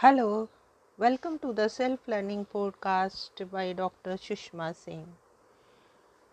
Hello, 0.00 0.50
welcome 0.98 1.38
to 1.38 1.54
the 1.54 1.70
Self 1.70 2.06
Learning 2.06 2.44
Podcast 2.44 3.50
by 3.50 3.72
Dr. 3.72 4.18
Sushma 4.24 4.74
Singh. 4.76 5.06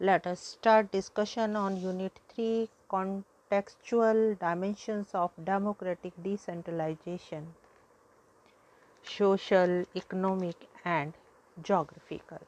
Let 0.01 0.27
us 0.27 0.41
start 0.41 0.91
discussion 0.91 1.55
on 1.55 1.77
Unit 1.77 2.19
3 2.35 2.67
Contextual 2.91 4.37
Dimensions 4.37 5.11
of 5.13 5.31
Democratic 5.45 6.11
Decentralization 6.21 7.53
Social, 9.01 9.85
Economic, 9.95 10.67
and 10.83 11.13
Geographical. 11.61 12.41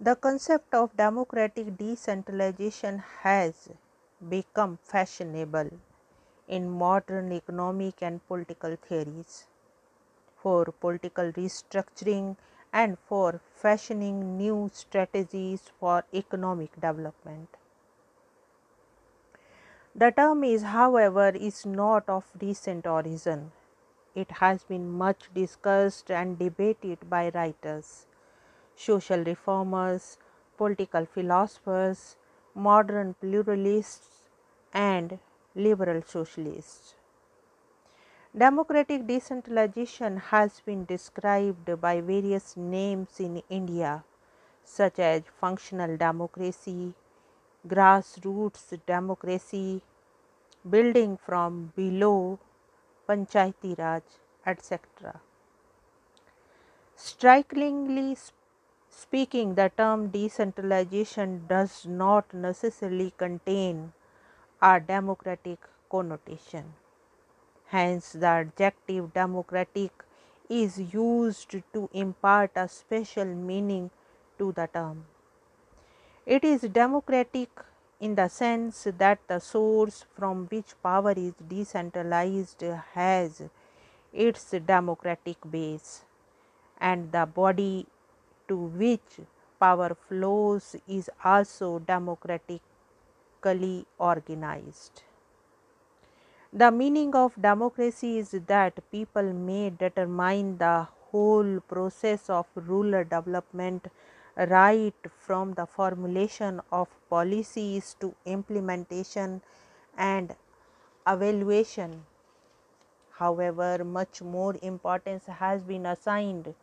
The 0.00 0.16
concept 0.16 0.74
of 0.74 0.96
democratic 0.96 1.76
decentralization 1.76 2.98
has 3.22 3.68
become 4.28 4.80
fashionable 4.82 5.70
in 6.48 6.70
modern 6.70 7.32
economic 7.32 8.02
and 8.02 8.26
political 8.26 8.76
theories. 8.76 9.46
For 10.36 10.64
political 10.66 11.32
restructuring 11.32 12.36
and 12.72 12.98
for 12.98 13.40
fashioning 13.54 14.36
new 14.38 14.70
strategies 14.72 15.70
for 15.78 16.04
economic 16.14 16.74
development. 16.74 17.56
The 19.94 20.10
term 20.12 20.44
is, 20.44 20.62
however, 20.62 21.28
is 21.28 21.66
not 21.66 22.08
of 22.08 22.24
recent 22.40 22.86
origin. 22.86 23.52
It 24.14 24.30
has 24.32 24.64
been 24.64 24.90
much 24.90 25.28
discussed 25.34 26.10
and 26.10 26.38
debated 26.38 27.10
by 27.10 27.30
writers, 27.34 28.06
social 28.76 29.24
reformers, 29.24 30.18
political 30.56 31.06
philosophers, 31.06 32.16
modern 32.54 33.14
pluralists, 33.14 34.28
and 34.72 35.18
liberal 35.58 36.02
socialists. 36.06 36.94
Democratic 38.36 39.06
decentralization 39.06 40.16
has 40.18 40.60
been 40.64 40.84
described 40.84 41.80
by 41.80 42.00
various 42.00 42.56
names 42.56 43.18
in 43.18 43.42
India, 43.48 44.04
such 44.64 44.98
as 44.98 45.22
functional 45.40 45.96
democracy, 45.96 46.94
grassroots 47.66 48.78
democracy, 48.86 49.82
building 50.68 51.16
from 51.16 51.72
below, 51.74 52.38
Panchayati 53.08 53.76
Raj, 53.78 54.02
etc. 54.46 55.20
Strikingly 56.94 58.16
speaking, 58.90 59.54
the 59.54 59.70
term 59.76 60.08
decentralization 60.08 61.46
does 61.48 61.86
not 61.86 62.32
necessarily 62.34 63.12
contain 63.16 63.92
a 64.60 64.80
democratic 64.80 65.58
connotation. 65.90 66.74
Hence, 67.66 68.12
the 68.12 68.26
adjective 68.26 69.12
democratic 69.12 69.92
is 70.48 70.80
used 70.80 71.54
to 71.72 71.88
impart 71.92 72.52
a 72.56 72.66
special 72.68 73.26
meaning 73.26 73.90
to 74.38 74.52
the 74.52 74.66
term. 74.66 75.04
It 76.26 76.44
is 76.44 76.62
democratic 76.62 77.50
in 78.00 78.14
the 78.14 78.28
sense 78.28 78.86
that 78.98 79.18
the 79.28 79.38
source 79.38 80.04
from 80.16 80.46
which 80.46 80.74
power 80.82 81.12
is 81.12 81.34
decentralized 81.48 82.62
has 82.94 83.42
its 84.12 84.50
democratic 84.66 85.36
base, 85.50 86.04
and 86.80 87.12
the 87.12 87.26
body 87.26 87.86
to 88.48 88.56
which 88.56 89.20
power 89.60 89.96
flows 90.08 90.76
is 90.88 91.10
also 91.22 91.78
organized. 93.98 95.02
The 96.52 96.70
meaning 96.70 97.14
of 97.14 97.40
democracy 97.40 98.18
is 98.18 98.30
that 98.30 98.90
people 98.90 99.32
may 99.34 99.70
determine 99.70 100.58
the 100.58 100.88
whole 101.10 101.60
process 101.60 102.30
of 102.30 102.46
rural 102.54 103.04
development 103.04 103.88
right 104.36 104.94
from 105.18 105.52
the 105.54 105.66
formulation 105.66 106.60
of 106.72 106.88
policies 107.10 107.96
to 108.00 108.14
implementation 108.24 109.42
and 109.96 110.34
evaluation. 111.06 112.06
However, 113.10 113.84
much 113.84 114.22
more 114.22 114.56
importance 114.62 115.26
has 115.26 115.62
been 115.62 115.84
assigned 115.86 116.54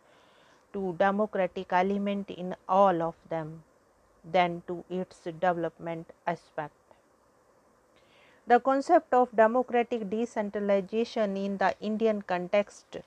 to 0.74 0.96
democratic 0.98 1.72
element 1.72 2.30
in 2.32 2.56
all 2.68 3.02
of 3.02 3.16
them 3.30 3.64
than 4.32 4.64
to 4.68 4.84
its 4.90 5.20
development 5.24 6.12
aspect. 6.26 6.74
The 8.48 8.60
concept 8.60 9.14
of 9.14 9.36
democratic 9.36 10.10
decentralization 10.10 11.36
in 11.36 11.58
the 11.58 11.76
Indian 11.82 12.22
context 12.22 12.98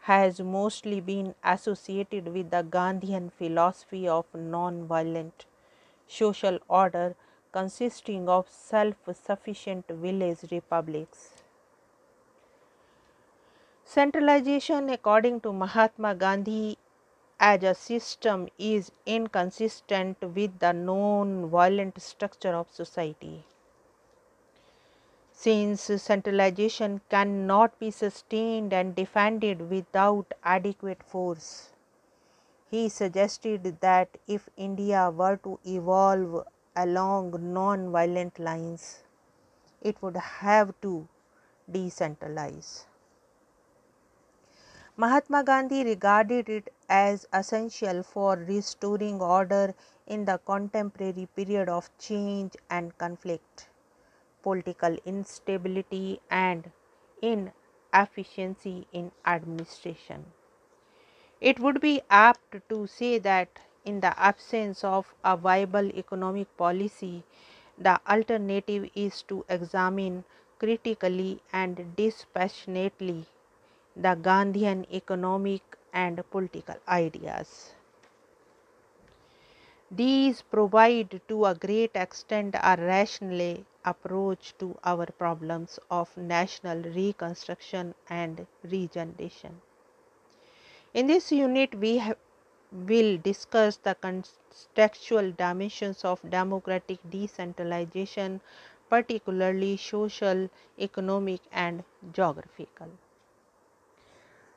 has 0.00 0.40
mostly 0.40 1.00
been 1.00 1.34
associated 1.44 2.28
with 2.34 2.50
the 2.50 2.62
Gandhian 2.62 3.30
philosophy 3.30 4.08
of 4.08 4.24
non-violent 4.34 5.44
social 6.08 6.58
order 6.68 7.14
consisting 7.52 8.28
of 8.28 8.48
self-sufficient 8.48 9.86
village 9.88 10.38
republics. 10.50 11.42
Centralization 13.84 14.88
according 14.90 15.40
to 15.40 15.52
Mahatma 15.52 16.14
Gandhi 16.14 16.78
as 17.40 17.62
a 17.62 17.74
system 17.74 18.48
is 18.58 18.92
inconsistent 19.06 20.20
with 20.34 20.58
the 20.58 20.72
non-violent 20.72 22.00
structure 22.00 22.54
of 22.54 22.70
society. 22.70 23.44
Since 25.32 25.80
centralization 26.02 27.00
cannot 27.08 27.78
be 27.80 27.90
sustained 27.90 28.74
and 28.74 28.94
defended 28.94 29.70
without 29.70 30.34
adequate 30.44 31.02
force, 31.02 31.70
he 32.70 32.90
suggested 32.90 33.80
that 33.80 34.18
if 34.28 34.50
India 34.58 35.10
were 35.10 35.38
to 35.38 35.58
evolve 35.64 36.46
along 36.76 37.34
non-violent 37.54 38.38
lines, 38.38 39.02
it 39.80 40.00
would 40.02 40.16
have 40.16 40.78
to 40.82 41.08
decentralize. 41.72 42.84
Mahatma 45.00 45.42
Gandhi 45.42 45.82
regarded 45.82 46.50
it 46.50 46.74
as 46.86 47.26
essential 47.32 48.02
for 48.02 48.36
restoring 48.36 49.22
order 49.22 49.74
in 50.06 50.26
the 50.26 50.36
contemporary 50.44 51.26
period 51.34 51.70
of 51.70 51.88
change 51.98 52.54
and 52.68 52.98
conflict 52.98 53.70
political 54.42 54.98
instability 55.06 56.20
and 56.30 56.70
inefficiency 57.22 58.86
in 58.92 59.10
administration. 59.24 60.26
It 61.40 61.58
would 61.58 61.80
be 61.80 62.02
apt 62.10 62.68
to 62.68 62.86
say 62.86 63.18
that 63.20 63.48
in 63.86 64.00
the 64.00 64.12
absence 64.20 64.84
of 64.84 65.14
a 65.24 65.34
viable 65.34 65.90
economic 65.96 66.54
policy, 66.58 67.24
the 67.78 67.98
alternative 68.06 68.90
is 68.94 69.22
to 69.22 69.46
examine 69.48 70.24
critically 70.58 71.42
and 71.52 71.96
dispassionately 71.96 73.26
the 73.96 74.16
Gandhian 74.16 74.86
economic 74.92 75.62
and 75.92 76.22
political 76.30 76.76
ideas. 76.88 77.74
These 79.90 80.42
provide 80.42 81.20
to 81.28 81.46
a 81.46 81.54
great 81.54 81.90
extent 81.94 82.54
a 82.54 82.76
rational 82.78 83.64
approach 83.84 84.54
to 84.58 84.78
our 84.84 85.06
problems 85.06 85.78
of 85.90 86.16
national 86.16 86.82
reconstruction 86.82 87.94
and 88.08 88.46
regeneration. 88.62 89.60
In 90.94 91.08
this 91.08 91.32
unit, 91.32 91.74
we 91.74 92.00
will 92.72 93.18
discuss 93.18 93.76
the 93.78 93.96
contextual 93.96 95.36
dimensions 95.36 96.04
of 96.04 96.20
democratic 96.30 96.98
decentralization, 97.10 98.40
particularly 98.88 99.76
social, 99.76 100.48
economic, 100.78 101.40
and 101.50 101.82
geographical. 102.12 102.88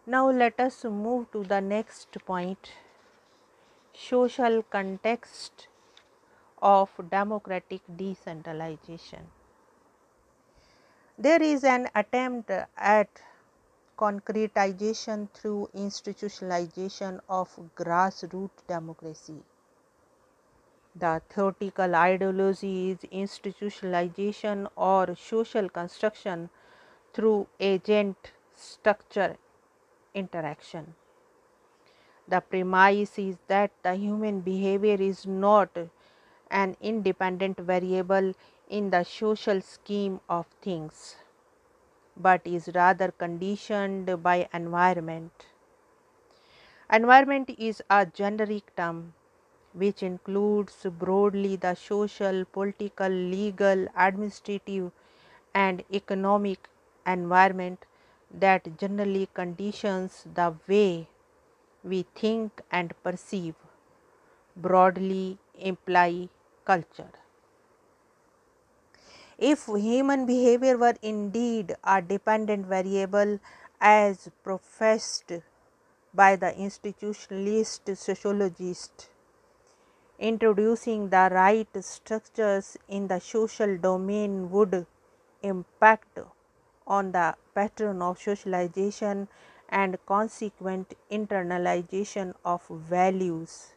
Now, 0.06 0.30
let 0.30 0.60
us 0.60 0.84
move 0.84 1.32
to 1.32 1.44
the 1.46 1.62
next 1.62 2.18
point 2.26 2.74
social 3.94 4.62
context 4.64 5.68
of 6.62 6.90
democratic 7.10 7.82
decentralization. 7.96 9.28
There 11.18 11.42
is 11.42 11.64
an 11.64 11.88
attempt 11.96 12.52
at 12.76 13.08
concretization 13.98 15.30
through 15.30 15.70
institutionalization 15.74 17.22
of 17.30 17.58
grassroots 17.74 18.68
democracy. 18.68 19.42
The 20.96 21.22
theoretical 21.30 21.96
ideology 21.96 22.92
is 22.92 22.98
institutionalization 23.10 24.68
or 24.76 25.16
social 25.16 25.70
construction 25.70 26.50
through 27.14 27.48
agent 27.60 28.34
structure 28.54 29.38
interaction. 30.14 30.96
The 32.28 32.42
premise 32.42 33.18
is 33.18 33.38
that 33.48 33.72
the 33.82 33.96
human 33.96 34.42
behavior 34.42 34.96
is 35.00 35.26
not 35.26 35.70
an 36.52 36.76
independent 36.82 37.58
variable 37.60 38.34
in 38.68 38.90
the 38.90 39.06
social 39.06 39.62
scheme 39.62 40.20
of 40.28 40.48
things. 40.62 41.16
but 42.18 42.42
is 42.46 42.72
rather 42.74 43.12
conditioned 43.12 44.24
by 44.24 44.50
environment. 44.52 45.46
Environment 46.90 47.50
is 47.58 47.84
a 47.90 48.06
generic 48.06 48.74
term 48.78 49.14
which 49.74 50.02
includes 50.02 50.86
broadly 50.98 51.58
the 51.58 51.76
social, 51.76 52.46
political, 52.46 53.10
legal, 53.10 53.88
administrative, 53.98 54.92
and 55.54 55.84
economic 55.94 56.70
environment 57.06 57.86
that 58.34 58.78
generally 58.78 59.30
conditions 59.34 60.26
the 60.34 60.56
way 60.68 61.08
we 61.84 62.06
think 62.16 62.62
and 62.72 62.94
perceive, 63.04 63.56
broadly 64.56 65.38
imply 65.56 66.30
culture. 66.66 67.12
If 69.38 69.66
human 69.66 70.26
behavior 70.26 70.78
were 70.78 70.96
indeed 71.02 71.76
a 71.84 72.02
dependent 72.02 72.66
variable 72.66 73.40
as 73.82 74.30
professed 74.44 75.32
by 76.14 76.36
the 76.36 76.52
institutionalist 76.54 77.98
sociologist, 77.98 79.10
introducing 80.20 81.10
the 81.10 81.30
right 81.32 81.68
structures 81.84 82.78
in 82.88 83.08
the 83.08 83.20
social 83.20 83.78
domain 83.78 84.50
would 84.50 84.86
impact 85.42 86.20
on 86.88 87.12
the 87.12 87.36
pattern 87.56 88.02
of 88.02 88.20
socialization 88.20 89.28
and 89.70 89.98
consequent 90.06 90.94
internalization 91.12 92.34
of 92.46 92.68
values, 92.68 93.74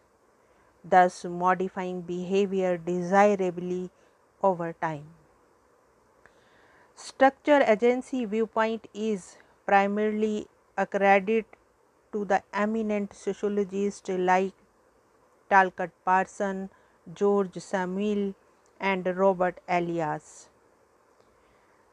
thus 0.85 1.25
modifying 1.25 2.03
behavior 2.03 2.77
desirably 2.77 3.91
over 4.43 4.73
time. 4.73 5.07
Structure 6.95 7.63
agency 7.67 8.25
viewpoint 8.25 8.87
is 8.95 9.37
primarily 9.67 10.47
accredited 10.77 11.45
to 12.13 12.25
the 12.25 12.43
eminent 12.53 13.13
sociologists 13.13 14.09
like 14.09 14.55
Talcott 15.51 15.91
Parson, 16.05 16.71
George 17.15 17.59
Simmel, 17.59 18.35
and 18.81 19.05
Norbert 19.05 19.61
Elias. 19.69 20.49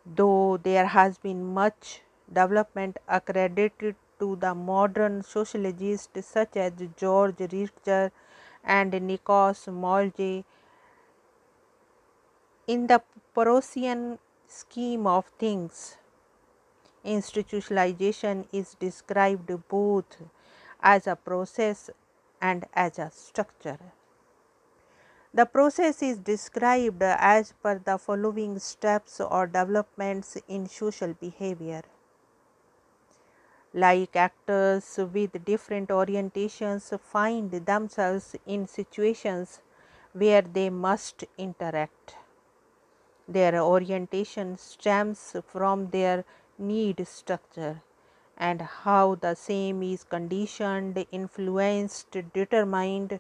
Though 0.06 0.58
there 0.58 0.86
has 0.88 1.18
been 1.18 1.54
much 1.54 2.02
development 2.32 2.98
accredited 3.08 3.96
to 4.20 4.36
the 4.36 4.54
modern 4.54 5.24
sociologists 5.24 6.28
such 6.28 6.58
as 6.58 6.74
George 6.98 7.38
Ritzer 7.38 8.12
and 8.64 8.92
Nikos 8.92 9.68
Molge, 9.72 10.44
in 12.68 12.88
the 12.88 13.02
Parsonian 13.36 14.20
scheme 14.48 15.08
of 15.08 15.26
things, 15.40 15.98
institutionalization 17.06 18.46
is 18.52 18.76
described 18.76 19.52
both 19.68 20.18
as 20.82 21.08
a 21.08 21.16
process 21.16 21.90
and 22.42 22.66
as 22.74 23.00
a 23.00 23.10
structure. 23.12 23.80
The 25.36 25.46
process 25.46 26.04
is 26.04 26.20
described 26.20 27.02
as 27.02 27.54
per 27.54 27.80
the 27.80 27.98
following 27.98 28.60
steps 28.60 29.20
or 29.20 29.48
developments 29.48 30.38
in 30.48 30.68
social 30.68 31.14
behavior. 31.14 31.82
Like 33.74 34.16
actors 34.16 35.00
with 35.12 35.44
different 35.44 35.90
orientations 35.90 37.00
find 37.00 37.50
themselves 37.50 38.36
in 38.46 38.68
situations 38.68 39.62
where 40.12 40.44
they 40.44 40.70
must 40.70 41.24
interact. 41.36 42.16
Their 43.28 43.60
orientation 43.60 44.60
stems 44.60 45.36
from 45.48 45.90
their 45.90 46.26
need 46.60 47.08
structure 47.08 47.82
and 48.38 48.62
how 48.62 49.16
the 49.16 49.34
same 49.34 49.82
is 49.82 50.04
conditioned, 50.04 51.08
influenced, 51.12 52.12
determined 52.34 53.20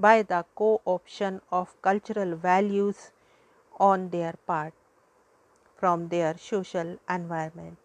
by 0.00 0.22
the 0.22 0.44
co 0.54 0.80
option 0.84 1.40
of 1.52 1.80
cultural 1.82 2.34
values 2.36 3.12
on 3.78 4.08
their 4.10 4.34
part 4.46 4.72
from 5.76 6.08
their 6.08 6.36
social 6.38 6.98
environment. 7.08 7.78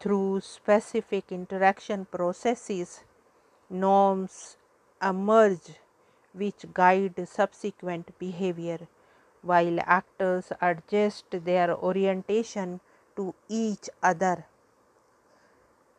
Through 0.00 0.40
specific 0.40 1.32
interaction 1.32 2.06
processes, 2.06 3.04
norms 3.70 4.56
emerge 5.02 5.78
which 6.32 6.66
guide 6.74 7.28
subsequent 7.28 8.18
behavior 8.18 8.88
while 9.42 9.78
actors 9.80 10.52
adjust 10.60 11.26
their 11.30 11.74
orientation 11.76 12.80
to 13.16 13.34
each 13.48 13.88
other. 14.02 14.46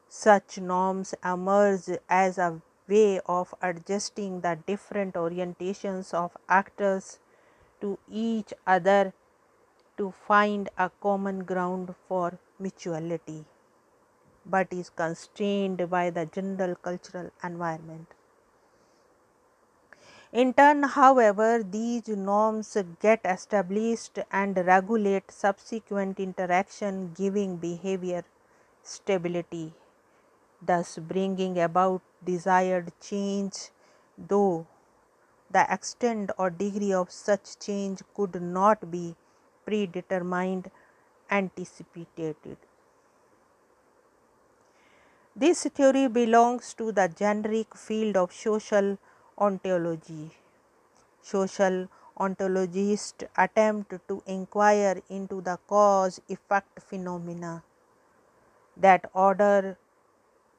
Such 0.07 0.59
norms 0.59 1.13
emerge 1.23 1.99
as 2.09 2.37
a 2.37 2.61
way 2.87 3.19
of 3.25 3.53
adjusting 3.61 4.41
the 4.41 4.57
different 4.67 5.15
orientations 5.15 6.13
of 6.13 6.37
actors 6.47 7.19
to 7.81 7.97
each 8.11 8.53
other 8.65 9.13
to 9.97 10.11
find 10.11 10.69
a 10.77 10.89
common 11.01 11.43
ground 11.43 11.95
for 12.07 12.37
mutuality, 12.59 13.45
but 14.45 14.67
is 14.71 14.89
constrained 14.89 15.89
by 15.89 16.09
the 16.09 16.25
general 16.25 16.75
cultural 16.75 17.31
environment. 17.43 18.07
In 20.31 20.53
turn, 20.53 20.83
however, 20.83 21.63
these 21.63 22.09
norms 22.09 22.75
get 22.99 23.21
established 23.23 24.19
and 24.31 24.57
regulate 24.57 25.31
subsequent 25.31 26.19
interaction, 26.19 27.13
giving 27.13 27.55
behavior 27.55 28.23
stability, 28.83 29.73
thus 30.65 30.97
bringing 30.97 31.59
about 31.59 32.01
desired 32.23 32.91
change, 32.99 33.71
though 34.17 34.67
the 35.51 35.65
extent 35.73 36.31
or 36.37 36.49
degree 36.49 36.93
of 36.93 37.11
such 37.11 37.57
change 37.59 38.01
could 38.15 38.41
not 38.41 38.89
be 38.91 39.15
predetermined, 39.65 40.71
anticipated. 41.29 42.57
This 45.35 45.63
theory 45.63 46.07
belongs 46.07 46.73
to 46.75 46.91
the 46.91 47.07
generic 47.07 47.75
field 47.75 48.15
of 48.15 48.33
social 48.33 48.97
ontology. 49.37 50.31
Social 51.21 51.87
ontologists 52.17 53.27
attempt 53.37 53.93
to 54.07 54.23
inquire 54.25 55.01
into 55.09 55.41
the 55.41 55.57
cause 55.67 56.21
effect 56.29 56.81
phenomena 56.81 57.63
that 58.77 59.09
order 59.13 59.77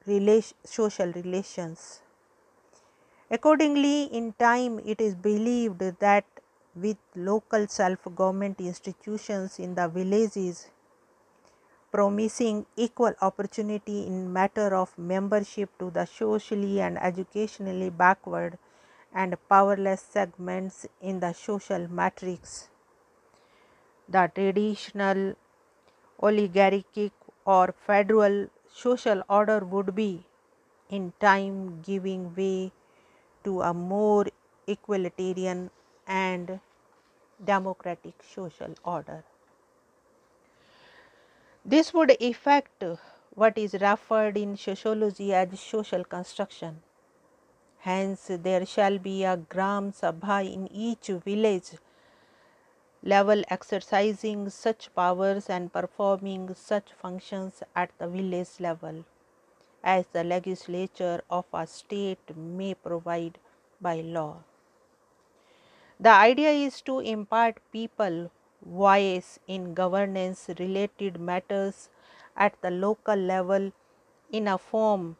relation, 0.07 0.57
social 0.65 1.11
relations. 1.11 2.01
Accordingly, 3.31 4.03
in 4.03 4.33
time, 4.33 4.79
it 4.79 4.99
is 4.99 5.15
believed 5.15 5.79
that 5.79 6.25
with 6.75 6.97
local 7.15 7.65
self 7.67 8.03
government 8.13 8.59
institutions 8.59 9.59
in 9.59 9.75
the 9.75 9.87
villages 9.87 10.71
promising 11.91 12.65
equal 12.77 13.13
opportunity 13.21 14.07
in 14.07 14.31
matter 14.31 14.73
of 14.73 14.97
membership 14.97 15.69
to 15.77 15.91
the 15.91 16.05
socially 16.05 16.79
and 16.79 16.97
educationally 16.97 17.89
backward 17.89 18.57
and 19.13 19.35
powerless 19.49 20.01
segments 20.01 20.87
in 21.01 21.19
the 21.19 21.33
social 21.33 21.89
matrix. 21.89 22.69
The 24.09 24.31
traditional 24.33 25.35
oligarchic 26.21 27.13
or 27.45 27.73
federal 27.73 28.49
social 28.73 29.23
order 29.29 29.59
would 29.59 29.95
be 29.95 30.25
in 30.89 31.13
time 31.19 31.81
giving 31.81 32.33
way 32.35 32.71
to 33.43 33.61
a 33.61 33.73
more 33.73 34.25
equalitarian 34.67 35.69
and 36.07 36.59
democratic 37.43 38.15
social 38.23 38.73
order. 38.83 39.23
This 41.65 41.93
would 41.93 42.15
effect 42.21 42.83
what 43.33 43.57
is 43.57 43.73
referred 43.73 44.37
in 44.37 44.57
sociology 44.57 45.33
as 45.33 45.59
social 45.59 46.03
construction. 46.03 46.81
Hence, 47.79 48.29
there 48.29 48.65
shall 48.65 48.97
be 48.97 49.23
a 49.23 49.37
Gram 49.37 49.91
Sabha 49.91 50.51
in 50.51 50.67
each 50.71 51.07
village 51.07 51.71
level 53.13 53.41
exercising 53.55 54.49
such 54.49 54.93
powers 54.93 55.49
and 55.49 55.71
performing 55.71 56.53
such 56.53 56.91
functions 57.01 57.63
at 57.73 57.91
the 57.99 58.07
village 58.15 58.59
level 58.59 59.05
as 59.81 60.05
the 60.11 60.23
legislature 60.23 61.21
of 61.29 61.45
a 61.53 61.65
state 61.65 62.35
may 62.35 62.73
provide 62.73 63.37
by 63.79 63.95
law. 64.01 64.35
The 65.99 66.09
idea 66.09 66.51
is 66.51 66.81
to 66.81 66.99
impart 66.99 67.61
people 67.71 68.29
voice 68.65 69.39
in 69.47 69.73
governance 69.73 70.49
related 70.59 71.19
matters 71.19 71.89
at 72.35 72.61
the 72.61 72.71
local 72.71 73.15
level 73.15 73.71
in 74.31 74.47
a 74.47 74.57
form 74.57 75.15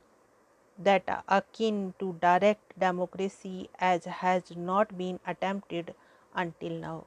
that 0.77 1.24
akin 1.27 1.94
to 2.00 2.15
direct 2.22 2.79
democracy 2.79 3.70
as 3.79 4.06
has 4.06 4.56
not 4.56 4.98
been 4.98 5.20
attempted 5.25 5.96
until 6.36 6.74
now. 6.88 7.06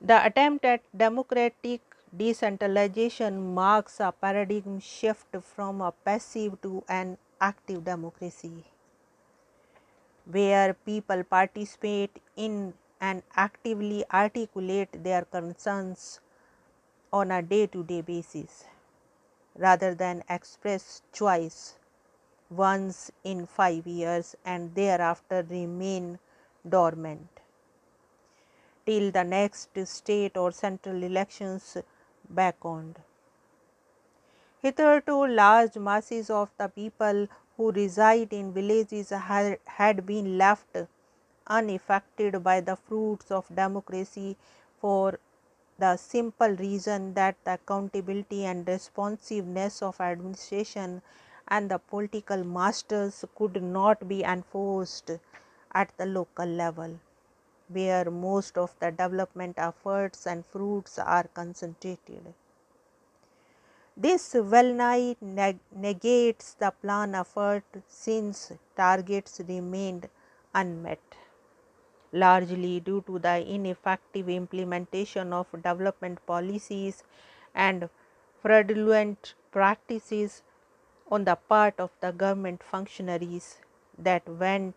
The 0.00 0.24
attempt 0.24 0.64
at 0.64 0.80
democratic 0.96 1.82
decentralization 2.16 3.54
marks 3.54 4.00
a 4.00 4.10
paradigm 4.10 4.80
shift 4.80 5.36
from 5.42 5.82
a 5.82 5.92
passive 5.92 6.60
to 6.62 6.82
an 6.88 7.18
active 7.42 7.84
democracy, 7.84 8.64
where 10.24 10.72
people 10.74 11.24
participate 11.24 12.22
in 12.36 12.74
and 13.00 13.22
actively 13.34 14.04
articulate 14.12 15.02
their 15.04 15.24
concerns 15.24 16.20
on 17.12 17.30
a 17.30 17.42
day 17.42 17.66
to 17.66 17.82
day 17.84 18.00
basis 18.00 18.64
rather 19.56 19.94
than 19.94 20.22
express 20.28 21.02
choice 21.12 21.78
once 22.50 23.10
in 23.24 23.46
five 23.46 23.86
years 23.86 24.36
and 24.44 24.74
thereafter 24.74 25.44
remain 25.50 26.18
dormant 26.68 27.35
till 28.86 29.10
the 29.10 29.24
next 29.24 29.76
state 29.86 30.36
or 30.36 30.52
central 30.52 31.02
elections 31.02 31.76
beckoned. 32.30 33.00
Hitherto, 34.60 35.26
large 35.26 35.76
masses 35.76 36.30
of 36.30 36.50
the 36.58 36.68
people 36.68 37.28
who 37.56 37.72
reside 37.72 38.32
in 38.32 38.52
villages 38.52 39.10
had, 39.10 40.06
been 40.06 40.38
left 40.38 40.76
unaffected 41.46 42.42
by 42.42 42.60
the 42.60 42.76
fruits 42.76 43.30
of 43.30 43.54
democracy 43.54 44.36
for 44.80 45.18
the 45.78 45.96
simple 45.96 46.50
reason 46.56 47.14
that 47.14 47.36
the 47.44 47.54
accountability 47.54 48.44
and 48.44 48.66
responsiveness 48.68 49.82
of 49.82 50.00
administration 50.00 51.02
and 51.48 51.70
the 51.70 51.78
political 51.78 52.44
masters 52.44 53.24
could 53.36 53.62
not 53.62 54.08
be 54.08 54.22
enforced 54.24 55.10
at 55.72 55.96
the 55.96 56.06
local 56.06 56.46
level 56.46 56.98
where 57.68 58.10
most 58.10 58.56
of 58.56 58.74
the 58.80 58.90
development 58.90 59.56
efforts 59.58 60.26
and 60.26 60.44
fruits 60.46 60.98
are 60.98 61.24
concentrated. 61.34 62.34
This 63.96 64.34
well 64.34 64.72
nigh 64.74 65.16
negates 65.22 66.54
the 66.54 66.70
plan 66.70 67.14
effort 67.14 67.64
since 67.88 68.52
targets 68.76 69.40
remained 69.48 70.08
unmet, 70.54 71.00
largely 72.12 72.80
due 72.80 73.02
to 73.06 73.18
the 73.18 73.36
ineffective 73.46 74.28
implementation 74.28 75.32
of 75.32 75.46
development 75.50 76.24
policies 76.26 77.02
and 77.54 77.88
fraudulent 78.42 79.34
practices 79.50 80.42
on 81.10 81.24
the 81.24 81.36
part 81.36 81.80
of 81.80 81.90
the 82.00 82.12
government 82.12 82.62
functionaries 82.62 83.58
that 83.96 84.28
went 84.28 84.76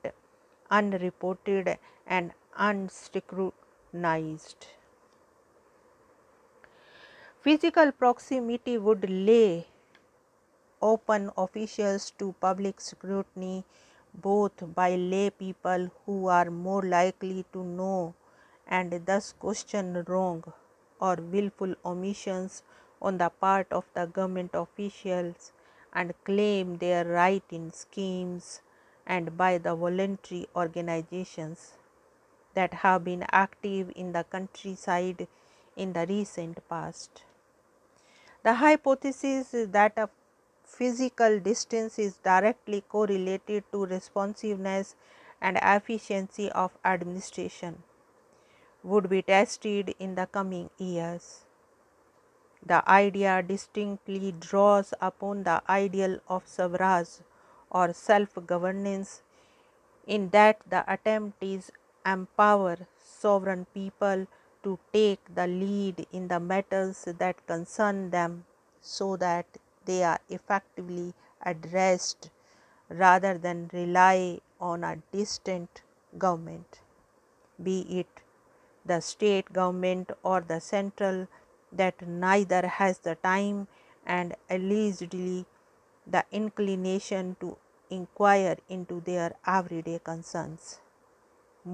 unreported 0.71 1.77
and 2.07 2.31
unscrutinized. 2.57 4.67
Physical 7.41 7.91
proximity 7.91 8.77
would 8.77 9.09
lay 9.09 9.67
open 10.81 11.29
officials 11.37 12.11
to 12.11 12.33
public 12.39 12.79
scrutiny 12.79 13.65
both 14.13 14.73
by 14.75 14.95
lay 14.95 15.29
people 15.29 15.89
who 16.05 16.27
are 16.27 16.49
more 16.49 16.81
likely 16.83 17.45
to 17.53 17.63
know 17.63 18.13
and 18.67 19.05
thus 19.05 19.33
question 19.33 20.03
wrong 20.07 20.43
or 21.01 21.15
willful 21.15 21.73
omissions 21.85 22.63
on 23.01 23.17
the 23.17 23.29
part 23.29 23.67
of 23.71 23.85
the 23.93 24.05
government 24.05 24.51
officials 24.53 25.51
and 25.93 26.13
claim 26.23 26.77
their 26.77 27.05
right 27.05 27.43
in 27.49 27.71
schemes 27.71 28.61
and 29.05 29.35
by 29.37 29.57
the 29.57 29.75
voluntary 29.75 30.47
organizations 30.55 31.78
that 32.53 32.73
have 32.75 33.03
been 33.03 33.25
active 33.31 33.91
in 33.95 34.11
the 34.13 34.23
countryside 34.23 35.27
in 35.75 35.93
the 35.93 36.05
recent 36.07 36.67
past. 36.69 37.23
The 38.43 38.55
hypothesis 38.55 39.53
is 39.53 39.69
that 39.69 39.97
a 39.97 40.09
physical 40.65 41.39
distance 41.39 41.99
is 41.99 42.17
directly 42.17 42.81
correlated 42.81 43.63
to 43.71 43.85
responsiveness 43.85 44.95
and 45.41 45.57
efficiency 45.61 46.51
of 46.51 46.71
administration 46.85 47.83
would 48.83 49.09
be 49.09 49.21
tested 49.21 49.93
in 49.99 50.15
the 50.15 50.25
coming 50.25 50.69
years. 50.77 51.45
The 52.65 52.87
idea 52.89 53.41
distinctly 53.43 54.31
draws 54.31 54.93
upon 55.01 55.43
the 55.43 55.61
ideal 55.69 56.19
of 56.27 56.47
Swaraj 56.47 57.07
or 57.69 57.93
self 57.93 58.37
governance 58.45 59.21
in 60.07 60.29
that 60.29 60.59
the 60.69 60.83
attempt 60.91 61.43
is 61.43 61.71
empower 62.13 62.77
sovereign 62.97 63.65
people 63.73 64.27
to 64.63 64.77
take 64.93 65.19
the 65.35 65.47
lead 65.47 66.05
in 66.11 66.27
the 66.27 66.39
matters 66.39 67.03
that 67.23 67.45
concern 67.47 68.09
them 68.09 68.45
so 68.81 69.15
that 69.17 69.45
they 69.85 70.03
are 70.03 70.19
effectively 70.29 71.13
addressed 71.51 72.29
rather 72.89 73.37
than 73.37 73.69
rely 73.73 74.39
on 74.59 74.83
a 74.83 74.95
distant 75.11 75.81
government, 76.17 76.79
be 77.63 77.81
it 77.99 78.21
the 78.85 78.99
state 78.99 79.51
government 79.53 80.11
or 80.23 80.41
the 80.41 80.59
central 80.59 81.27
that 81.71 82.07
neither 82.07 82.67
has 82.67 82.99
the 82.99 83.15
time 83.15 83.67
and 84.05 84.35
allegedly 84.49 85.45
the 86.07 86.25
inclination 86.31 87.35
to 87.39 87.55
inquire 87.89 88.57
into 88.67 89.01
their 89.01 89.35
everyday 89.45 89.99
concerns. 89.99 90.79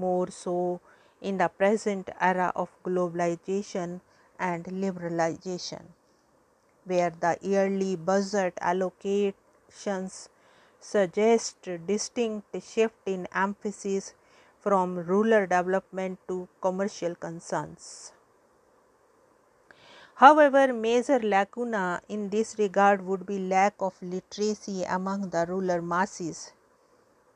More 0.04 0.30
so 0.30 0.80
in 1.20 1.38
the 1.38 1.48
present 1.48 2.10
era 2.20 2.52
of 2.54 2.70
globalization 2.84 4.00
and 4.38 4.64
liberalization, 4.64 5.84
where 6.84 7.10
the 7.10 7.38
yearly 7.40 7.96
budget 7.96 8.54
allocations 8.60 10.28
suggest 10.80 11.68
distinct 11.86 12.62
shift 12.62 13.00
in 13.06 13.26
emphasis 13.34 14.12
from 14.60 14.98
rural 14.98 15.46
development 15.46 16.18
to 16.28 16.48
commercial 16.60 17.14
concerns. 17.14 18.12
However, 20.16 20.72
major 20.72 21.18
lacuna 21.20 22.00
in 22.08 22.30
this 22.30 22.58
regard 22.58 23.02
would 23.06 23.26
be 23.26 23.38
lack 23.38 23.74
of 23.80 24.00
literacy 24.00 24.82
among 24.84 25.28
the 25.30 25.44
rural 25.46 25.82
masses. 25.82 26.52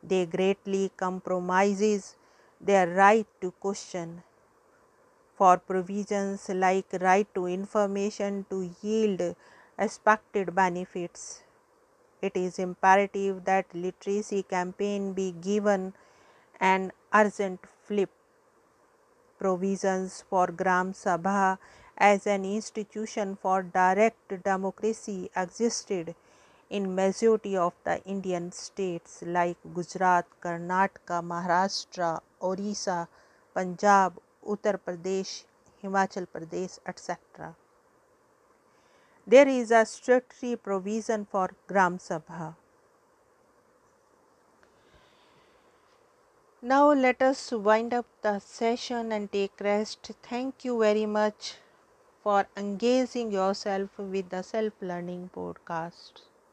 They 0.03 0.25
greatly 0.25 0.91
compromises 0.97 2.17
their 2.61 2.87
right 2.89 3.27
to 3.41 3.51
question 3.53 4.23
for 5.37 5.57
provisions 5.57 6.49
like 6.51 6.87
right 7.01 7.27
to 7.35 7.47
information 7.47 8.45
to 8.51 8.71
yield 8.83 9.35
expected 9.79 10.55
benefits. 10.55 11.43
It 12.21 12.37
is 12.37 12.59
imperative 12.59 13.45
that 13.47 13.75
literacy 13.75 14.43
campaign 14.43 15.15
be 15.15 15.33
given 15.33 15.95
an 16.61 16.93
urgent 17.15 17.61
flip. 17.85 18.11
Provisions 19.39 20.23
for 20.29 20.49
Gram 20.49 20.93
Sabha 20.93 21.57
as 21.97 22.27
an 22.27 22.45
institution 22.45 23.39
for 23.41 23.63
direct 23.63 24.43
democracy 24.45 25.31
existed 25.35 26.15
in 26.71 26.95
majority 26.95 27.57
of 27.57 27.75
the 27.85 28.01
Indian 28.05 28.53
states 28.53 29.23
like 29.27 29.59
Gujarat, 29.75 30.27
Karnataka, 30.41 31.21
Maharashtra, 31.33 32.21
Orissa, 32.41 33.09
Punjab, 33.53 34.19
Uttar 34.47 34.79
Pradesh, 34.79 35.45
Himachal 35.83 36.27
Pradesh, 36.27 36.79
etc. 36.87 37.57
There 39.27 39.49
is 39.49 39.71
a 39.73 39.85
statutory 39.85 40.57
provision 40.57 41.27
for 41.27 41.51
Gram 41.67 41.99
Sabha. 41.99 42.55
Now 46.63 46.93
let 46.93 47.23
us 47.23 47.53
wind 47.53 47.93
up 47.93 48.07
the 48.23 48.39
session 48.39 49.13
and 49.13 49.33
take 49.33 49.61
rest. 49.61 50.11
Thank 50.23 50.65
you 50.65 50.79
very 50.79 51.07
much 51.07 51.57
for 52.23 52.47
engaging 52.57 53.33
yourself 53.33 53.99
with 53.99 54.29
the 54.31 54.43
self 54.43 54.75
learning 54.81 55.31
podcast. 55.35 56.30